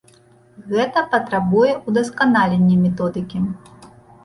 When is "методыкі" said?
2.89-3.47